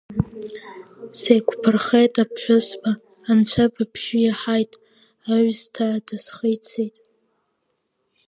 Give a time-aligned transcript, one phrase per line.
[1.19, 2.91] Сеиқәбырхеит, аԥҳәызба,
[3.29, 4.71] анцәа быбжьы иаҳаит,
[5.31, 6.95] аҩысҭаа дысхицеит.